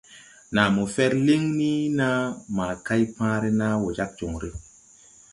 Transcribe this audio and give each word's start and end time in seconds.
Naa 0.53 0.69
mo 0.75 0.83
fɛr 0.93 1.11
liŋ 1.25 1.41
ni 1.57 1.71
naa 1.99 2.21
ma 2.55 2.67
kay 2.85 3.03
paare 3.15 3.49
naa 3.59 3.75
wo 3.81 3.87
jāg 3.97 4.11
joŋre. 4.19 4.49